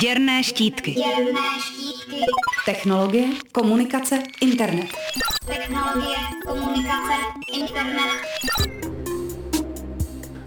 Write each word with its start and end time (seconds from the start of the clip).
Děrné 0.00 0.42
štítky. 0.44 0.92
Děrné 0.92 1.40
štítky. 1.60 2.20
Technologie, 2.66 3.28
komunikace, 3.52 4.22
internet. 4.40 4.86
Technologie, 5.46 6.16
komunikace, 6.46 7.14
internet. 7.52 8.22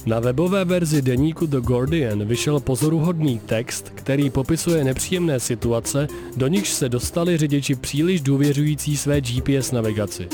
Na 0.06 0.20
webové 0.20 0.66
verzi 0.66 1.02
deníku 1.02 1.46
The 1.46 1.60
Guardian 1.60 2.26
vyšel 2.26 2.60
pozoruhodný 2.60 3.40
text, 3.40 3.92
který 3.96 4.30
popisuje 4.30 4.84
nepříjemné 4.84 5.40
situace, 5.40 6.08
do 6.36 6.48
nichž 6.48 6.70
se 6.70 6.90
dostali 6.90 7.38
řidiči 7.38 7.76
příliš 7.76 8.22
důvěřující 8.22 8.98
své 8.98 9.22
GPS 9.22 9.72
navigaci. 9.72 10.28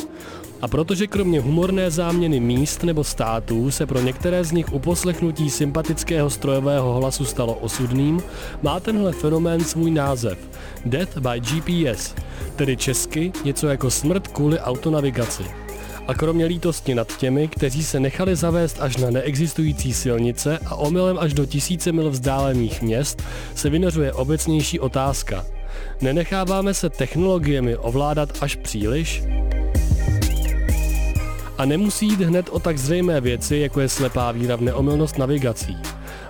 A 0.61 0.67
protože 0.67 1.07
kromě 1.07 1.39
humorné 1.39 1.91
záměny 1.91 2.39
míst 2.39 2.83
nebo 2.83 3.03
států 3.03 3.71
se 3.71 3.85
pro 3.85 4.01
některé 4.01 4.43
z 4.43 4.51
nich 4.51 4.73
uposlechnutí 4.73 5.49
sympatického 5.49 6.29
strojového 6.29 6.93
hlasu 6.93 7.25
stalo 7.25 7.53
osudným, 7.53 8.21
má 8.61 8.79
tenhle 8.79 9.11
fenomén 9.11 9.63
svůj 9.63 9.91
název– 9.91 10.37
Death 10.85 11.17
by 11.17 11.39
GPS, 11.39 12.15
tedy 12.55 12.77
česky 12.77 13.31
něco 13.43 13.67
jako 13.67 13.91
smrt 13.91 14.27
kvůli 14.27 14.59
autonavigaci. 14.59 15.43
A 16.07 16.13
kromě 16.13 16.45
lítosti 16.45 16.95
nad 16.95 17.17
těmi, 17.17 17.47
kteří 17.47 17.83
se 17.83 17.99
nechali 17.99 18.35
zavést 18.35 18.77
až 18.81 18.97
na 18.97 19.09
neexistující 19.09 19.93
silnice 19.93 20.59
a 20.65 20.75
omylem 20.75 21.17
až 21.19 21.33
do 21.33 21.45
tisíce 21.45 21.91
mil 21.91 22.09
vzdálených 22.09 22.81
měst, 22.81 23.23
se 23.55 23.69
vynořuje 23.69 24.13
obecnější 24.13 24.79
otázka. 24.79 25.45
Nenecháváme 26.01 26.73
se 26.73 26.89
technologiemi 26.89 27.77
ovládat 27.77 28.29
až 28.41 28.55
příliš? 28.55 29.23
A 31.61 31.65
nemusí 31.65 32.07
jít 32.07 32.21
hned 32.21 32.49
o 32.51 32.59
tak 32.59 32.77
zřejmé 32.77 33.21
věci, 33.21 33.57
jako 33.57 33.81
je 33.81 33.89
slepá 33.89 34.31
víra 34.31 34.55
v 34.55 34.61
neomylnost 34.61 35.17
navigací. 35.17 35.77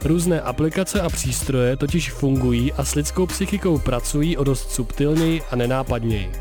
Různé 0.03 0.41
aplikace 0.41 1.01
a 1.01 1.09
přístroje 1.09 1.77
totiž 1.77 2.11
fungují 2.11 2.73
a 2.73 2.85
s 2.85 2.95
lidskou 2.95 3.25
psychikou 3.25 3.77
pracují 3.77 4.37
o 4.37 4.43
dost 4.43 4.71
subtilněji 4.71 5.41
a 5.51 5.55
nenápadněji. 5.55 6.31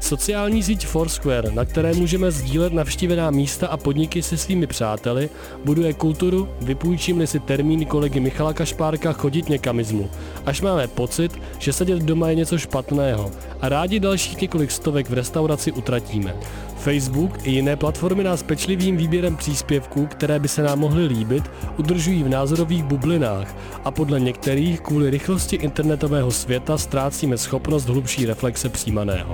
Sociální 0.00 0.62
síť 0.62 0.86
Foursquare, 0.86 1.52
na 1.52 1.64
které 1.64 1.94
můžeme 1.94 2.30
sdílet 2.30 2.72
navštívená 2.72 3.30
místa 3.30 3.68
a 3.68 3.76
podniky 3.76 4.22
se 4.22 4.36
svými 4.36 4.66
přáteli, 4.66 5.30
buduje 5.64 5.92
kulturu, 5.92 6.48
vypůjčím 6.60 7.26
si 7.26 7.40
termín 7.40 7.84
kolegy 7.84 8.20
Michala 8.20 8.52
Kašpárka 8.52 9.12
chodit 9.12 9.48
někamismu, 9.48 10.10
až 10.46 10.60
máme 10.60 10.88
pocit, 10.88 11.32
že 11.58 11.72
sedět 11.72 12.02
doma 12.02 12.28
je 12.28 12.34
něco 12.34 12.58
špatného 12.58 13.30
a 13.60 13.68
rádi 13.68 14.00
dalších 14.00 14.40
několik 14.40 14.70
stovek 14.70 15.10
v 15.10 15.14
restauraci 15.14 15.72
utratíme. 15.72 16.34
Facebook 16.82 17.46
i 17.46 17.50
jiné 17.50 17.76
platformy 17.76 18.24
nás 18.24 18.42
pečlivým 18.42 18.96
výběrem 18.96 19.36
příspěvků, 19.36 20.06
které 20.06 20.38
by 20.38 20.48
se 20.48 20.62
nám 20.62 20.78
mohly 20.78 21.06
líbit, 21.06 21.50
udržují 21.76 22.22
v 22.22 22.28
názorových 22.28 22.84
bublinách 22.84 23.54
a 23.84 23.90
podle 23.90 24.20
některých 24.20 24.80
kvůli 24.80 25.10
rychlosti 25.10 25.56
internetového 25.56 26.30
světa 26.30 26.78
ztrácíme 26.78 27.38
schopnost 27.38 27.84
hlubší 27.84 28.26
reflexe 28.26 28.68
přijímaného. 28.68 29.32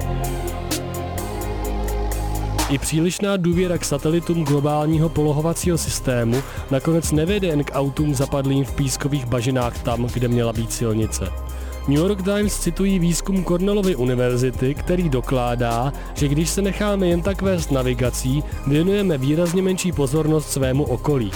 I 2.71 2.79
přílišná 2.79 3.37
důvěra 3.37 3.79
k 3.79 3.85
satelitům 3.85 4.45
globálního 4.45 5.09
polohovacího 5.09 5.79
systému 5.79 6.43
nakonec 6.71 7.13
nevede 7.13 7.47
jen 7.47 7.65
k 7.65 7.75
autům 7.75 8.15
zapadlým 8.15 8.65
v 8.65 8.75
pískových 8.75 9.27
bažinách 9.27 9.83
tam, 9.83 10.07
kde 10.07 10.29
měla 10.29 10.53
být 10.53 10.73
silnice. 10.73 11.48
New 11.89 11.99
York 11.99 12.23
Times 12.23 12.61
citují 12.61 12.99
výzkum 12.99 13.45
Cornellovy 13.45 13.97
univerzity, 13.97 14.75
který 14.75 15.09
dokládá, 15.09 15.93
že 16.15 16.29
když 16.29 16.51
se 16.51 16.63
necháme 16.63 17.07
jen 17.07 17.23
tak 17.23 17.43
vést 17.43 17.73
navigací, 17.73 18.45
věnujeme 18.67 19.19
výrazně 19.19 19.63
menší 19.63 19.93
pozornost 19.93 20.51
svému 20.51 20.85
okolí. 20.85 21.31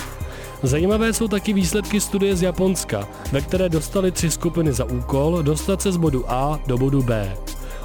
Zajímavé 0.62 1.12
jsou 1.12 1.28
taky 1.28 1.53
výsledky 1.53 2.00
studie 2.00 2.36
z 2.36 2.42
Japonska, 2.42 3.08
ve 3.33 3.41
které 3.41 3.69
dostali 3.69 4.11
tři 4.11 4.30
skupiny 4.30 4.73
za 4.73 4.84
úkol 4.84 5.42
dostat 5.42 5.83
se 5.83 5.92
z 5.92 5.97
bodu 5.97 6.25
A 6.33 6.61
do 6.67 6.78
bodu 6.78 7.03
B. 7.03 7.36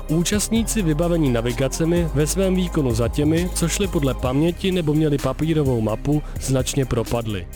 Účastníci 0.08 0.82
vybavení 0.82 1.30
navigacemi 1.30 2.08
ve 2.14 2.28
svém 2.28 2.56
výkonu 2.56 2.94
za 2.96 3.08
těmi, 3.08 3.50
co 3.54 3.68
šli 3.68 3.88
podle 3.88 4.14
paměti 4.14 4.72
nebo 4.72 4.94
měli 4.94 5.18
papírovou 5.18 5.82
mapu, 5.82 6.24
značně 6.42 6.86
propadli. 6.86 7.48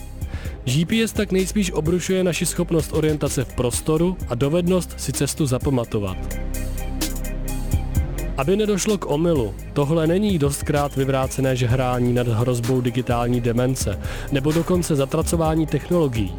GPS 0.64 1.12
tak 1.12 1.32
nejspíš 1.32 1.72
obrušuje 1.72 2.24
naši 2.24 2.46
schopnost 2.46 2.92
orientace 2.92 3.44
v 3.44 3.54
prostoru 3.54 4.16
a 4.28 4.34
dovednost 4.34 4.94
si 4.96 5.12
cestu 5.12 5.46
zapamatovat. 5.46 6.16
Aby 8.36 8.56
nedošlo 8.56 8.98
k 8.98 9.10
omylu, 9.10 9.54
tohle 9.72 10.06
není 10.06 10.38
dostkrát 10.38 10.96
vyvrácené 10.96 11.56
žehrání 11.56 12.12
nad 12.12 12.28
hrozbou 12.28 12.80
digitální 12.80 13.40
demence, 13.40 13.98
nebo 14.32 14.52
dokonce 14.52 14.96
zatracování 14.96 15.66
technologií. 15.66 16.34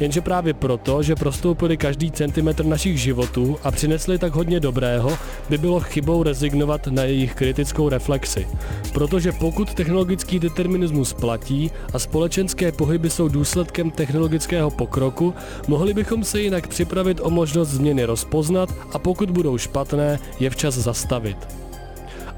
Jenže 0.00 0.20
právě 0.20 0.54
proto, 0.54 1.02
že 1.02 1.14
prostoupili 1.14 1.76
každý 1.76 2.10
centimetr 2.10 2.64
našich 2.64 3.00
životů 3.00 3.58
a 3.64 3.70
přinesli 3.70 4.18
tak 4.18 4.32
hodně 4.32 4.60
dobrého, 4.60 5.18
by 5.48 5.58
bylo 5.58 5.80
chybou 5.80 6.22
rezignovat 6.22 6.86
na 6.86 7.04
jejich 7.04 7.34
kritickou 7.34 7.88
reflexi. 7.88 8.46
Protože 8.92 9.32
pokud 9.32 9.74
technologický 9.74 10.38
determinismus 10.38 11.12
platí 11.12 11.70
a 11.92 11.98
společenské 11.98 12.72
pohyby 12.72 13.10
jsou 13.10 13.28
důsledkem 13.28 13.90
technologického 13.90 14.70
pokroku, 14.70 15.34
mohli 15.68 15.94
bychom 15.94 16.24
se 16.24 16.40
jinak 16.40 16.68
připravit 16.68 17.20
o 17.22 17.30
možnost 17.30 17.68
změny 17.68 18.04
rozpoznat 18.04 18.74
a 18.92 18.98
pokud 18.98 19.30
budou 19.30 19.58
špatné, 19.58 20.18
je 20.40 20.50
včas 20.50 20.74
zastavit. 20.74 21.36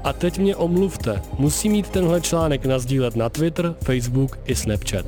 A 0.03 0.13
teď 0.13 0.39
mě 0.39 0.55
omluvte, 0.55 1.21
musí 1.37 1.69
mít 1.69 1.89
tenhle 1.89 2.21
článek 2.21 2.65
nazdílet 2.65 3.15
na 3.15 3.29
Twitter, 3.29 3.75
Facebook 3.83 4.39
i 4.45 4.55
Snapchat. 4.55 5.05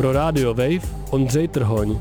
Pro 0.00 0.12
Radio 0.12 0.54
Wave 0.54 0.80
Ondřej 1.10 1.48
Trhoň. 1.48 1.98